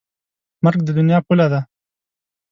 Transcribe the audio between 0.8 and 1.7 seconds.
د دنیا پوله ده.